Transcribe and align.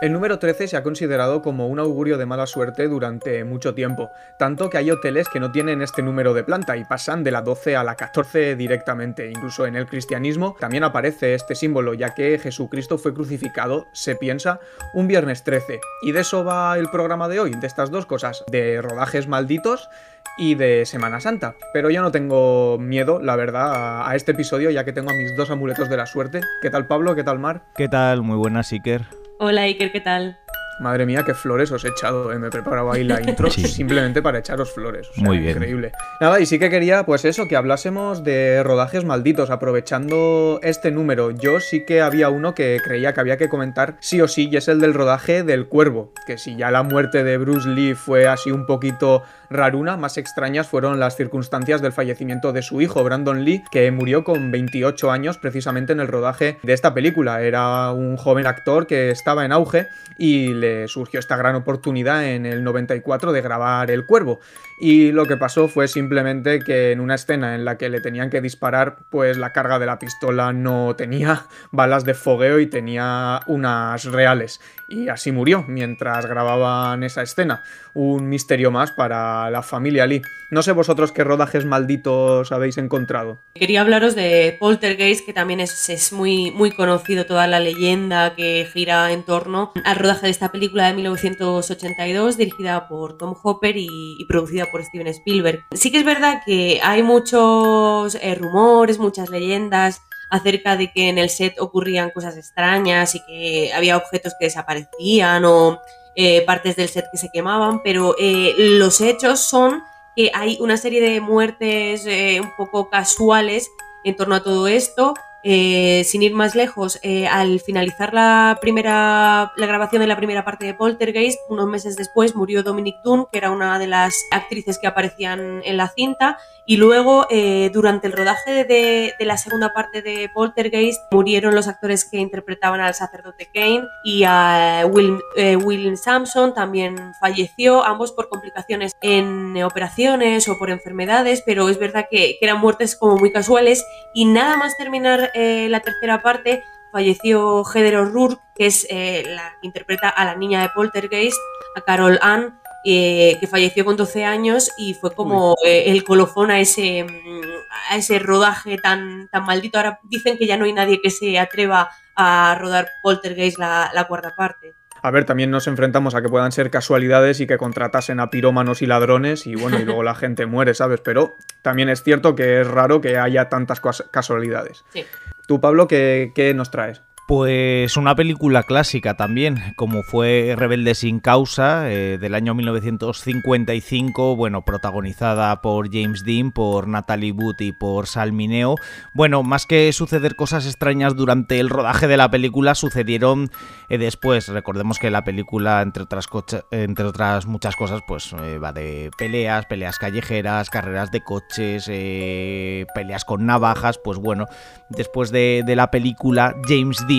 El 0.00 0.12
número 0.12 0.38
13 0.38 0.66
se 0.68 0.76
ha 0.76 0.82
considerado 0.82 1.40
como 1.40 1.68
un 1.68 1.78
augurio 1.78 2.18
de 2.18 2.26
mala 2.26 2.46
suerte 2.46 2.88
durante 2.88 3.44
mucho 3.44 3.74
tiempo, 3.74 4.10
tanto 4.38 4.68
que 4.68 4.76
hay 4.76 4.90
hoteles 4.90 5.28
que 5.28 5.38
no 5.38 5.52
tienen 5.52 5.82
este 5.82 6.02
número 6.02 6.34
de 6.34 6.42
planta 6.42 6.76
y 6.76 6.84
pasan 6.84 7.22
de 7.22 7.30
la 7.30 7.42
12 7.42 7.76
a 7.76 7.84
la 7.84 7.94
14 7.94 8.56
directamente. 8.56 9.30
Incluso 9.30 9.66
en 9.66 9.76
el 9.76 9.86
cristianismo 9.86 10.56
también 10.58 10.82
aparece 10.82 11.34
este 11.34 11.54
símbolo, 11.54 11.94
ya 11.94 12.12
que 12.12 12.38
Jesucristo 12.38 12.98
fue 12.98 13.14
crucificado, 13.14 13.86
se 13.92 14.16
piensa, 14.16 14.58
un 14.94 15.06
viernes 15.06 15.44
13. 15.44 15.80
Y 16.02 16.12
de 16.12 16.20
eso 16.20 16.44
va 16.44 16.76
el 16.76 16.90
programa 16.90 17.28
de 17.28 17.40
hoy, 17.40 17.52
de 17.52 17.66
estas 17.66 17.90
dos 17.90 18.04
cosas, 18.04 18.44
de 18.50 18.82
rodajes 18.82 19.28
malditos 19.28 19.88
y 20.36 20.56
de 20.56 20.86
Semana 20.86 21.20
Santa. 21.20 21.54
Pero 21.72 21.88
yo 21.88 22.02
no 22.02 22.10
tengo 22.10 22.78
miedo, 22.78 23.20
la 23.22 23.36
verdad, 23.36 24.08
a, 24.08 24.16
este 24.16 24.32
episodio, 24.32 24.70
ya 24.70 24.84
que 24.84 24.92
tengo 24.92 25.10
a 25.10 25.14
mis 25.14 25.36
dos 25.36 25.50
amuletos 25.50 25.88
de 25.88 25.96
la 25.96 26.06
suerte. 26.06 26.40
¿Qué 26.60 26.70
tal 26.70 26.88
Pablo? 26.88 27.14
¿Qué 27.14 27.22
tal 27.22 27.38
Mar? 27.38 27.62
¿Qué 27.76 27.88
tal? 27.88 28.22
Muy 28.22 28.36
buenas, 28.36 28.72
Iker. 28.72 29.23
Hola 29.38 29.62
Iker, 29.62 29.90
¿qué 29.90 30.00
tal? 30.00 30.38
Madre 30.78 31.06
mía, 31.06 31.22
qué 31.24 31.34
flores 31.34 31.70
os 31.72 31.84
he 31.84 31.88
echado. 31.88 32.32
¿eh? 32.32 32.38
Me 32.38 32.48
he 32.48 32.50
preparado 32.50 32.90
ahí 32.92 33.04
la 33.04 33.20
intro 33.28 33.50
simplemente 33.50 34.22
para 34.22 34.38
echaros 34.38 34.72
flores. 34.72 35.08
Muy 35.16 35.38
bien. 35.38 35.56
Increíble. 35.56 35.92
Nada, 36.20 36.40
y 36.40 36.46
sí 36.46 36.58
que 36.58 36.70
quería, 36.70 37.04
pues 37.04 37.24
eso, 37.24 37.46
que 37.48 37.56
hablásemos 37.56 38.24
de 38.24 38.62
rodajes 38.62 39.04
malditos, 39.04 39.50
aprovechando 39.50 40.60
este 40.62 40.90
número. 40.90 41.30
Yo 41.30 41.60
sí 41.60 41.84
que 41.84 42.00
había 42.00 42.28
uno 42.28 42.54
que 42.54 42.80
creía 42.82 43.12
que 43.12 43.20
había 43.20 43.36
que 43.36 43.48
comentar 43.48 43.96
sí 44.00 44.20
o 44.20 44.28
sí, 44.28 44.48
y 44.50 44.56
es 44.56 44.68
el 44.68 44.80
del 44.80 44.94
rodaje 44.94 45.42
del 45.42 45.66
cuervo. 45.66 46.12
Que 46.26 46.38
si 46.38 46.56
ya 46.56 46.70
la 46.70 46.82
muerte 46.82 47.24
de 47.24 47.38
Bruce 47.38 47.68
Lee 47.68 47.94
fue 47.94 48.26
así 48.26 48.50
un 48.50 48.66
poquito 48.66 49.22
raruna, 49.54 49.96
más 49.96 50.18
extrañas 50.18 50.68
fueron 50.68 51.00
las 51.00 51.16
circunstancias 51.16 51.80
del 51.80 51.92
fallecimiento 51.92 52.52
de 52.52 52.62
su 52.62 52.82
hijo, 52.82 53.02
Brandon 53.02 53.44
Lee, 53.44 53.64
que 53.70 53.90
murió 53.90 54.24
con 54.24 54.50
28 54.50 55.10
años 55.10 55.38
precisamente 55.38 55.92
en 55.92 56.00
el 56.00 56.08
rodaje 56.08 56.58
de 56.62 56.72
esta 56.72 56.92
película. 56.92 57.40
Era 57.40 57.90
un 57.92 58.16
joven 58.16 58.46
actor 58.46 58.86
que 58.86 59.10
estaba 59.10 59.44
en 59.44 59.52
auge 59.52 59.86
y 60.18 60.54
le 60.54 60.88
surgió 60.88 61.20
esta 61.20 61.36
gran 61.36 61.54
oportunidad 61.54 62.24
en 62.26 62.46
el 62.46 62.62
94 62.62 63.32
de 63.32 63.40
grabar 63.40 63.90
El 63.90 64.04
Cuervo. 64.06 64.40
Y 64.80 65.12
lo 65.12 65.24
que 65.26 65.36
pasó 65.36 65.68
fue 65.68 65.88
simplemente 65.88 66.58
que 66.60 66.92
en 66.92 67.00
una 67.00 67.14
escena 67.14 67.54
en 67.54 67.64
la 67.64 67.78
que 67.78 67.88
le 67.88 68.00
tenían 68.00 68.30
que 68.30 68.40
disparar, 68.40 68.96
pues 69.08 69.36
la 69.36 69.52
carga 69.52 69.78
de 69.78 69.86
la 69.86 69.98
pistola 69.98 70.52
no 70.52 70.96
tenía 70.96 71.46
balas 71.70 72.04
de 72.04 72.14
fogueo 72.14 72.58
y 72.58 72.66
tenía 72.66 73.40
unas 73.46 74.04
reales. 74.04 74.60
Y 74.88 75.08
así 75.08 75.32
murió 75.32 75.64
mientras 75.66 76.26
grababan 76.26 77.02
esa 77.04 77.22
escena. 77.22 77.62
Un 77.94 78.28
misterio 78.28 78.70
más 78.70 78.90
para 78.90 79.50
la 79.50 79.62
familia 79.62 80.06
Lee. 80.06 80.22
No 80.50 80.62
sé 80.62 80.72
vosotros 80.72 81.12
qué 81.12 81.24
rodajes 81.24 81.64
malditos 81.64 82.52
habéis 82.52 82.76
encontrado. 82.76 83.40
Quería 83.54 83.80
hablaros 83.80 84.14
de 84.14 84.56
Poltergeist, 84.58 85.24
que 85.24 85.32
también 85.32 85.60
es, 85.60 86.12
muy, 86.12 86.50
muy 86.50 86.72
conocido 86.72 87.24
toda 87.24 87.46
la 87.46 87.60
leyenda 87.60 88.34
que 88.34 88.68
gira 88.72 89.12
en 89.12 89.22
torno 89.22 89.72
al 89.84 89.96
rodaje 89.96 90.26
de 90.26 90.30
esta 90.30 90.52
película 90.52 90.88
de 90.88 90.94
1982, 90.94 92.36
dirigida 92.36 92.88
por 92.88 93.16
Tom 93.16 93.34
Hopper 93.42 93.76
y, 93.76 93.88
y 94.18 94.24
producida 94.26 94.66
por 94.70 94.84
Steven 94.84 95.06
Spielberg. 95.08 95.64
Sí 95.72 95.90
que 95.90 95.98
es 95.98 96.04
verdad 96.04 96.42
que 96.44 96.80
hay 96.82 97.02
muchos 97.02 98.16
eh, 98.16 98.34
rumores, 98.34 98.98
muchas 98.98 99.30
leyendas 99.30 100.02
acerca 100.30 100.76
de 100.76 100.90
que 100.92 101.08
en 101.08 101.18
el 101.18 101.30
set 101.30 101.60
ocurrían 101.60 102.10
cosas 102.10 102.36
extrañas 102.36 103.14
y 103.14 103.24
que 103.24 103.72
había 103.72 103.96
objetos 103.96 104.34
que 104.38 104.46
desaparecían 104.46 105.44
o 105.44 105.80
eh, 106.14 106.42
partes 106.44 106.76
del 106.76 106.88
set 106.88 107.06
que 107.10 107.18
se 107.18 107.30
quemaban, 107.30 107.82
pero 107.82 108.14
eh, 108.18 108.54
los 108.56 109.00
hechos 109.00 109.40
son 109.40 109.82
que 110.16 110.30
hay 110.32 110.58
una 110.60 110.76
serie 110.76 111.00
de 111.00 111.20
muertes 111.20 112.06
un 112.40 112.54
poco 112.56 112.88
casuales 112.88 113.68
en 114.04 114.14
torno 114.14 114.36
a 114.36 114.42
todo 114.44 114.68
esto 114.68 115.14
eh, 115.46 116.04
sin 116.04 116.22
ir 116.22 116.32
más 116.32 116.54
lejos, 116.54 116.98
eh, 117.02 117.26
al 117.26 117.60
finalizar 117.60 118.14
la 118.14 118.56
primera 118.62 119.52
la 119.56 119.66
grabación 119.66 120.00
de 120.00 120.06
la 120.06 120.16
primera 120.16 120.42
parte 120.42 120.64
de 120.64 120.72
Poltergeist, 120.72 121.38
unos 121.50 121.66
meses 121.66 121.96
después 121.96 122.34
murió 122.34 122.62
Dominic 122.62 122.96
Dunn, 123.04 123.26
que 123.30 123.36
era 123.36 123.50
una 123.50 123.78
de 123.78 123.86
las 123.86 124.14
actrices 124.30 124.78
que 124.78 124.86
aparecían 124.86 125.60
en 125.62 125.76
la 125.76 125.88
cinta, 125.88 126.38
y 126.64 126.78
luego 126.78 127.26
eh, 127.28 127.70
durante 127.74 128.06
el 128.06 128.14
rodaje 128.14 128.64
de, 128.64 129.12
la 129.18 129.36
segunda 129.36 129.74
parte 129.74 130.00
de 130.00 130.30
Poltergeist 130.32 131.00
murieron 131.10 131.54
los 131.54 131.68
actores 131.68 132.08
que 132.10 132.16
interpretaban 132.16 132.80
al 132.80 132.94
sacerdote 132.94 133.50
Kane 133.52 133.84
y 134.02 134.24
a 134.26 134.86
Will, 134.90 135.18
Will 135.62 135.96
Sampson 135.98 136.54
también 136.54 136.96
falleció, 137.20 137.84
ambos 137.84 138.12
por 138.12 138.30
complicaciones 138.30 138.92
en 139.02 139.62
operaciones 139.62 140.48
o 140.48 140.56
por 140.58 140.70
enfermedades, 140.70 141.42
pero 141.44 141.68
es 141.68 141.78
verdad 141.78 142.06
que, 142.10 142.38
que 142.38 142.46
eran 142.46 142.60
muertes 142.60 142.96
como 142.96 143.16
muy 143.16 143.30
casuales 143.30 143.84
y 144.14 144.24
nada 144.24 144.56
más 144.56 144.76
terminar 144.78 145.32
eh, 145.34 145.68
la 145.68 145.80
tercera 145.80 146.22
parte 146.22 146.62
falleció 146.92 147.64
Heather 147.64 147.96
O'Rourke, 147.96 148.40
que 148.54 148.66
es 148.66 148.86
eh, 148.88 149.24
la 149.26 149.50
que 149.60 149.66
interpreta 149.66 150.08
a 150.08 150.24
la 150.24 150.36
niña 150.36 150.62
de 150.62 150.68
Poltergeist, 150.68 151.38
a 151.76 151.80
Carol 151.80 152.18
Ann, 152.22 152.60
eh, 152.84 153.36
que 153.40 153.46
falleció 153.46 153.84
con 153.84 153.96
12 153.96 154.24
años 154.24 154.70
y 154.78 154.94
fue 154.94 155.12
como 155.14 155.56
el 155.64 156.04
colofón 156.04 156.50
a 156.50 156.60
ese, 156.60 157.04
mm, 157.04 157.90
a 157.90 157.96
ese 157.96 158.18
rodaje 158.20 158.76
tan, 158.78 159.28
tan 159.28 159.44
maldito. 159.44 159.78
Ahora 159.78 159.98
dicen 160.04 160.38
que 160.38 160.46
ya 160.46 160.56
no 160.56 160.66
hay 160.66 160.72
nadie 160.72 161.00
que 161.00 161.10
se 161.10 161.38
atreva 161.38 161.90
a 162.14 162.56
rodar 162.60 162.88
Poltergeist 163.02 163.58
la, 163.58 163.90
la 163.92 164.06
cuarta 164.06 164.34
parte. 164.36 164.74
A 165.04 165.10
ver, 165.10 165.26
también 165.26 165.50
nos 165.50 165.66
enfrentamos 165.66 166.14
a 166.14 166.22
que 166.22 166.30
puedan 166.30 166.50
ser 166.50 166.70
casualidades 166.70 167.38
y 167.40 167.46
que 167.46 167.58
contratasen 167.58 168.20
a 168.20 168.30
pirómanos 168.30 168.80
y 168.80 168.86
ladrones 168.86 169.46
y 169.46 169.54
bueno, 169.54 169.78
y 169.78 169.84
luego 169.84 170.02
la 170.02 170.14
gente 170.14 170.46
muere, 170.46 170.72
¿sabes? 170.72 171.00
Pero 171.04 171.36
también 171.60 171.90
es 171.90 172.02
cierto 172.02 172.34
que 172.34 172.62
es 172.62 172.66
raro 172.66 173.02
que 173.02 173.18
haya 173.18 173.50
tantas 173.50 173.82
casualidades. 174.10 174.82
Sí. 174.94 175.04
Tú, 175.46 175.60
Pablo, 175.60 175.88
¿qué, 175.88 176.32
qué 176.34 176.54
nos 176.54 176.70
traes? 176.70 177.02
Pues 177.26 177.96
una 177.96 178.14
película 178.14 178.64
clásica 178.64 179.16
también, 179.16 179.72
como 179.76 180.02
fue 180.02 180.54
Rebelde 180.58 180.94
sin 180.94 181.20
causa, 181.20 181.90
eh, 181.90 182.18
del 182.18 182.34
año 182.34 182.52
1955, 182.52 184.36
bueno, 184.36 184.62
protagonizada 184.66 185.62
por 185.62 185.90
James 185.90 186.22
Dean, 186.22 186.52
por 186.52 186.86
Natalie 186.86 187.32
Wood 187.32 187.60
y 187.60 187.72
por 187.72 188.08
Salmineo. 188.08 188.74
Bueno, 189.14 189.42
más 189.42 189.64
que 189.64 189.90
suceder 189.94 190.36
cosas 190.36 190.66
extrañas 190.66 191.16
durante 191.16 191.60
el 191.60 191.70
rodaje 191.70 192.08
de 192.08 192.18
la 192.18 192.30
película, 192.30 192.74
sucedieron 192.74 193.50
eh, 193.88 193.96
después. 193.96 194.48
Recordemos 194.48 194.98
que 194.98 195.10
la 195.10 195.24
película, 195.24 195.80
entre 195.80 196.02
otras, 196.02 196.28
entre 196.72 197.06
otras 197.06 197.46
muchas 197.46 197.74
cosas, 197.74 198.02
pues 198.06 198.34
eh, 198.34 198.58
va 198.58 198.74
de 198.74 199.10
peleas, 199.16 199.64
peleas 199.64 199.98
callejeras, 199.98 200.68
carreras 200.68 201.10
de 201.10 201.22
coches, 201.22 201.86
peleas 201.86 203.24
con 203.24 203.46
navajas. 203.46 203.98
Pues 204.04 204.18
bueno, 204.18 204.44
después 204.90 205.30
de, 205.30 205.62
de 205.64 205.74
la 205.74 205.90
película, 205.90 206.54
James 206.68 206.98
Dean 207.08 207.13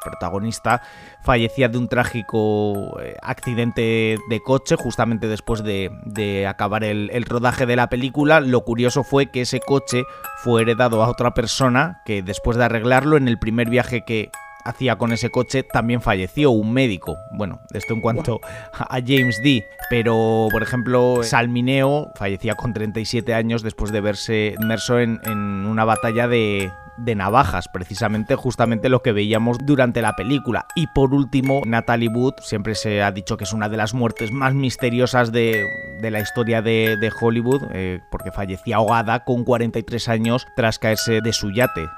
protagonista, 0.00 0.82
fallecía 1.22 1.68
de 1.68 1.78
un 1.78 1.88
trágico 1.88 2.98
eh, 3.00 3.16
accidente 3.22 4.18
de 4.28 4.40
coche 4.42 4.76
justamente 4.76 5.28
después 5.28 5.62
de, 5.62 6.46
acabar 6.48 6.84
el, 6.84 7.24
rodaje 7.24 7.66
de 7.66 7.76
la 7.76 7.88
película. 7.88 8.40
Lo 8.40 8.62
curioso 8.62 9.04
fue 9.04 9.30
que 9.30 9.42
ese 9.42 9.60
coche 9.60 10.04
fue 10.38 10.62
heredado 10.62 11.02
a 11.02 11.08
otra 11.08 11.34
persona 11.34 12.00
que 12.04 12.22
después 12.22 12.56
de 12.56 12.64
arreglarlo 12.64 13.16
en 13.16 13.28
el 13.28 13.38
primer 13.38 13.68
viaje 13.70 14.04
que 14.04 14.30
hacía 14.64 14.96
con 14.96 15.12
ese 15.12 15.30
coche 15.30 15.62
también 15.62 16.00
falleció 16.00 16.50
un 16.50 16.72
médico. 16.72 17.16
Bueno, 17.32 17.60
esto 17.72 17.94
en 17.94 18.00
cuanto 18.00 18.40
a 18.72 18.98
James 19.04 19.40
D. 19.42 19.64
Pero, 19.88 20.48
por 20.50 20.62
ejemplo, 20.62 21.20
Salmineo 21.22 22.12
fallecía 22.14 22.54
con 22.54 22.72
37 22.72 23.34
años 23.34 23.62
después 23.62 23.92
de 23.92 24.00
verse 24.00 24.54
inmerso 24.60 24.98
en 25.00 25.20
una 25.66 25.84
batalla 25.84 26.28
de, 26.28 26.70
de 27.04 27.14
navajas, 27.14 27.68
precisamente 27.68 28.34
justamente 28.36 28.88
lo 28.88 29.02
que 29.02 29.12
veíamos 29.12 29.58
durante 29.62 30.02
la 30.02 30.14
película. 30.14 30.66
Y 30.74 30.86
por 30.88 31.14
último, 31.14 31.62
Natalie 31.66 32.08
Wood 32.08 32.34
siempre 32.40 32.74
se 32.74 33.02
ha 33.02 33.10
dicho 33.10 33.36
que 33.36 33.44
es 33.44 33.52
una 33.52 33.68
de 33.68 33.76
las 33.76 33.94
muertes 33.94 34.30
más 34.32 34.54
misteriosas 34.54 35.32
de, 35.32 35.66
la 36.02 36.20
historia 36.20 36.62
de, 36.62 37.10
Hollywood, 37.20 37.62
eh, 37.72 38.00
porque 38.10 38.30
fallecía 38.30 38.76
ahogada 38.76 39.24
con 39.24 39.44
43 39.44 40.08
años 40.08 40.46
tras 40.56 40.78
caerse 40.78 41.20
de 41.20 41.32
su 41.32 41.50
yate, 41.50 41.88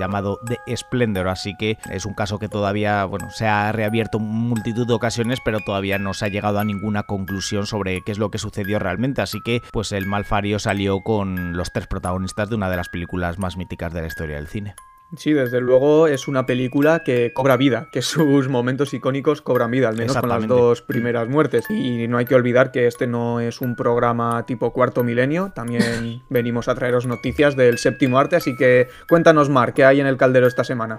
llamado 0.00 0.40
The 0.44 0.76
Splendor. 0.76 1.28
Así 1.28 1.54
que 1.56 1.78
es 1.90 2.04
un 2.04 2.14
caso 2.14 2.40
que 2.40 2.48
todavía 2.48 3.04
bueno, 3.04 3.30
se 3.30 3.46
ha 3.46 3.70
reabierto 3.70 4.18
multitud 4.18 4.88
de 4.88 4.94
ocasiones, 4.94 5.38
pero 5.44 5.60
todavía 5.60 5.98
no 5.98 6.12
se 6.12 6.24
ha 6.24 6.28
llegado 6.28 6.58
a 6.58 6.64
ninguna 6.64 7.04
conclusión 7.04 7.66
sobre 7.66 8.02
qué 8.02 8.10
es 8.10 8.18
lo 8.18 8.32
que 8.32 8.38
sucedió 8.38 8.80
realmente. 8.80 9.22
Así 9.22 9.40
que, 9.44 9.62
pues 9.70 9.92
el 9.92 10.06
malfario 10.06 10.58
salió 10.58 11.00
con 11.02 11.56
los 11.56 11.72
tres 11.72 11.86
protagonistas 11.86 12.50
de 12.50 12.56
una 12.56 12.68
de 12.68 12.76
las 12.76 12.88
películas 12.88 13.38
más 13.38 13.56
míticas 13.56 13.92
de 13.92 14.00
la 14.00 14.08
historia 14.08 14.40
cine. 14.46 14.74
Sí, 15.16 15.32
desde 15.32 15.60
luego 15.60 16.06
es 16.06 16.28
una 16.28 16.46
película 16.46 17.02
que 17.04 17.32
cobra 17.32 17.56
vida, 17.56 17.88
que 17.90 18.02
sus 18.02 18.48
momentos 18.48 18.94
icónicos 18.94 19.42
cobran 19.42 19.70
vida, 19.70 19.88
al 19.88 19.96
menos 19.96 20.16
con 20.16 20.28
las 20.28 20.46
dos 20.46 20.82
primeras 20.82 21.28
muertes. 21.28 21.64
Y 21.70 22.06
no 22.08 22.18
hay 22.18 22.24
que 22.24 22.34
olvidar 22.34 22.70
que 22.72 22.86
este 22.86 23.06
no 23.06 23.40
es 23.40 23.60
un 23.60 23.76
programa 23.76 24.44
tipo 24.46 24.72
cuarto 24.72 25.02
milenio, 25.04 25.52
también 25.54 26.22
venimos 26.28 26.68
a 26.68 26.74
traeros 26.74 27.06
noticias 27.06 27.56
del 27.56 27.78
séptimo 27.78 28.18
arte, 28.18 28.36
así 28.36 28.56
que 28.56 28.88
cuéntanos, 29.08 29.48
Mar, 29.48 29.74
¿qué 29.74 29.84
hay 29.84 30.00
en 30.00 30.06
el 30.06 30.16
caldero 30.16 30.46
esta 30.46 30.64
semana? 30.64 30.98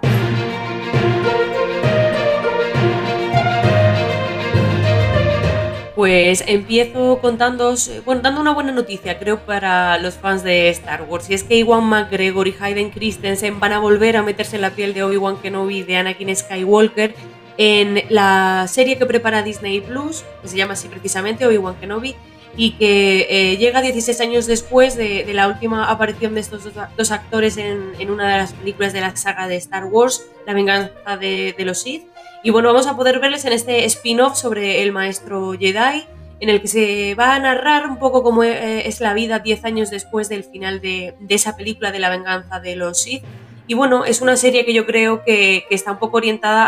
Pues 6.02 6.44
empiezo 6.48 7.20
contando, 7.22 7.76
bueno, 8.06 8.24
dando 8.24 8.42
una 8.42 8.56
buena 8.56 8.72
noticia, 8.72 9.20
creo, 9.20 9.38
para 9.42 10.00
los 10.00 10.16
fans 10.16 10.44
de 10.44 10.70
Star 10.70 11.04
Wars. 11.04 11.30
Y 11.30 11.36
es 11.36 11.44
que 11.44 11.60
Iwan 11.60 11.84
McGregor 11.84 12.48
y 12.48 12.56
Hayden 12.60 12.90
Christensen 12.90 13.60
van 13.60 13.72
a 13.72 13.78
volver 13.78 14.18
a 14.18 14.24
meterse 14.24 14.56
en 14.56 14.64
la 14.64 14.72
piel 14.72 14.96
de 14.96 15.04
Obi-Wan 15.04 15.38
Kenobi 15.38 15.84
de 15.84 15.98
Anakin 15.98 16.36
Skywalker 16.36 17.14
en 17.60 18.02
la 18.10 18.66
serie 18.68 18.98
que 18.98 19.06
prepara 19.06 19.44
Disney 19.44 19.80
Plus, 19.80 20.24
que 20.42 20.48
se 20.48 20.58
llama 20.58 20.74
así 20.74 20.88
precisamente, 20.88 21.46
Obi-Wan 21.46 21.76
Kenobi, 21.76 22.16
y 22.58 22.74
que 22.74 23.28
eh, 23.30 23.58
llega 23.58 23.82
16 23.82 24.20
años 24.22 24.46
después 24.46 24.96
de, 24.96 25.26
la 25.34 25.48
última 25.48 25.90
aparición 25.90 26.34
de 26.34 26.42
estos 26.42 26.64
dos, 26.98 27.12
actores 27.12 27.58
en, 27.58 28.10
una 28.10 28.32
de 28.32 28.38
las 28.38 28.54
películas 28.54 28.94
de 28.94 29.02
la 29.02 29.16
saga 29.16 29.48
de 29.48 29.56
Star 29.56 29.86
Wars, 29.86 30.26
La 30.46 30.54
venganza 30.54 31.18
de, 31.18 31.56
los 31.60 31.82
Sith. 31.82 32.04
Y 32.44 32.50
bueno, 32.50 32.70
vamos 32.70 32.88
a 32.88 32.96
poder 32.96 33.20
verles 33.20 33.46
en 33.46 33.54
este 33.54 33.86
spin-off 33.86 34.36
sobre 34.36 34.82
el 34.82 34.92
maestro 34.92 35.54
Jedi, 35.54 36.06
en 36.40 36.50
el 36.50 36.60
que 36.60 36.68
se 36.68 37.16
va 37.16 37.36
a 37.36 37.40
narrar 37.40 37.88
un 37.88 37.98
poco 37.98 38.24
cómo 38.24 38.44
eh, 38.44 38.88
es 38.88 39.00
la 39.00 39.14
vida 39.14 39.40
10 39.40 39.64
años 39.64 39.90
después 39.92 40.28
del 40.28 40.44
final 40.44 40.82
de, 40.82 41.16
de 41.20 41.36
esa 41.36 41.56
película 41.56 41.92
de 41.92 42.00
La 42.00 42.10
venganza 42.10 42.60
de 42.60 42.76
los 42.76 43.00
Sith 43.00 43.24
y 43.68 43.74
bueno, 43.74 44.06
es 44.06 44.22
una 44.22 44.36
serie 44.36 44.66
que 44.66 44.74
yo 44.74 44.86
creo 44.86 45.24
que, 45.24 45.66
está 45.70 45.92
un 45.94 46.00
poco 46.00 46.18
orientada 46.18 46.66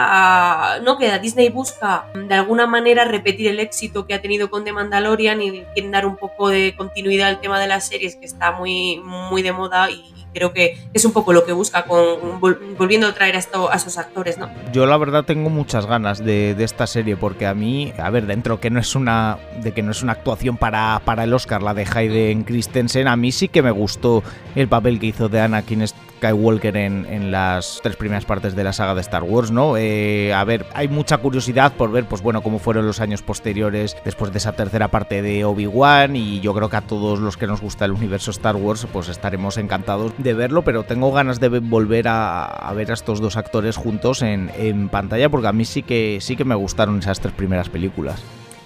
a. 0.75 0.79
¿no? 0.79 0.97
Que 0.97 1.17
Disney 1.19 1.49
busca 1.49 2.05
de 2.13 2.33
alguna 2.33 2.67
manera 2.67 3.05
repetir 3.05 3.47
el 3.47 3.59
éxito 3.59 4.05
que 4.05 4.13
ha 4.13 4.21
tenido 4.21 4.49
con 4.49 4.63
The 4.63 4.71
Mandalorian 4.71 5.41
y 5.41 5.63
quieren 5.73 5.91
dar 5.91 6.05
un 6.05 6.15
poco 6.15 6.49
de 6.49 6.75
continuidad 6.77 7.29
al 7.29 7.41
tema 7.41 7.59
de 7.59 7.67
las 7.67 7.87
series 7.87 8.15
que 8.15 8.25
está 8.25 8.51
muy, 8.51 9.01
muy 9.03 9.41
de 9.41 9.51
moda 9.51 9.89
y 9.89 10.22
creo 10.33 10.53
que 10.53 10.77
es 10.93 11.05
un 11.05 11.11
poco 11.11 11.33
lo 11.33 11.45
que 11.45 11.53
busca 11.53 11.85
con 11.85 12.39
volviendo 12.77 13.07
a 13.07 13.13
traer 13.13 13.35
a, 13.35 13.39
esto, 13.39 13.71
esos 13.71 13.97
actores, 13.97 14.37
¿no? 14.37 14.49
Yo 14.71 14.85
la 14.85 14.97
verdad 14.97 15.23
tengo 15.23 15.49
muchas 15.49 15.85
ganas 15.85 16.23
de, 16.23 16.55
esta 16.63 16.87
serie 16.87 17.17
porque 17.17 17.45
a 17.45 17.53
mí, 17.53 17.93
a 17.97 18.09
ver, 18.09 18.25
dentro 18.25 18.59
que 18.59 18.69
no 18.69 18.79
es 18.79 18.95
una 18.95 19.37
de 19.61 19.73
que 19.73 19.83
no 19.83 19.91
es 19.91 20.01
una 20.01 20.13
actuación 20.13 20.57
para, 20.57 21.01
para 21.03 21.25
el 21.25 21.33
Oscar, 21.33 21.61
la 21.61 21.73
de 21.73 21.85
Hayden 21.93 22.43
Christensen, 22.43 23.07
a 23.07 23.15
mí 23.15 23.31
sí 23.31 23.47
que 23.47 23.61
me 23.61 23.71
gustó 23.71 24.23
el 24.55 24.67
papel 24.67 24.99
que 24.99 25.07
hizo 25.07 25.29
de 25.29 25.41
Anakin 25.41 25.85
Skywalker 26.23 26.77
en, 26.77 27.05
en 27.09 27.31
las 27.31 27.81
tres 27.83 27.97
primeras 27.97 28.23
partes 28.23 28.55
de 28.55 28.63
la 28.63 28.71
saga 28.71 28.95
de 28.95 29.01
Star 29.01 29.23
Wars, 29.23 29.51
¿no? 29.51 29.75
Eh, 29.77 30.33
a 30.33 30.43
ver, 30.45 30.65
hay 30.73 30.87
mucha 30.87 31.17
curiosidad 31.17 31.73
por 31.73 31.91
ver, 31.91 32.05
pues 32.05 32.21
bueno, 32.21 32.41
cómo 32.41 32.59
fueron 32.59 32.87
los 32.87 33.01
años 33.01 33.21
posteriores 33.21 33.97
después 34.05 34.31
de 34.31 34.37
esa 34.37 34.53
tercera 34.53 34.87
parte 34.87 35.21
de 35.21 35.43
Obi-Wan 35.43 36.15
y 36.15 36.39
yo 36.39 36.53
creo 36.53 36.69
que 36.69 36.77
a 36.77 36.81
todos 36.81 37.19
los 37.19 37.35
que 37.35 37.47
nos 37.47 37.59
gusta 37.59 37.83
el 37.85 37.91
universo 37.91 38.31
Star 38.31 38.55
Wars, 38.55 38.87
pues 38.91 39.09
estaremos 39.09 39.57
encantados 39.57 40.13
de 40.23 40.33
verlo, 40.33 40.63
pero 40.63 40.83
tengo 40.83 41.11
ganas 41.11 41.39
de 41.39 41.49
volver 41.49 42.07
a, 42.07 42.71
ver 42.75 42.91
a 42.91 42.93
estos 42.93 43.19
dos 43.19 43.37
actores 43.37 43.75
juntos 43.75 44.21
en, 44.21 44.89
pantalla 44.89 45.29
porque 45.29 45.47
a 45.47 45.53
mí 45.53 45.65
sí 45.65 45.83
que, 45.83 46.19
sí 46.21 46.35
que 46.35 46.45
me 46.45 46.55
gustaron 46.55 46.99
esas 46.99 47.19
tres 47.19 47.33
primeras 47.33 47.69
películas. 47.69 48.21